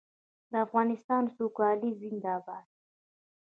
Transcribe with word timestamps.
د 0.51 0.53
افغانستان 0.65 1.23
سوکالي 1.35 1.89
زنده 2.01 2.35
باد. 2.45 2.67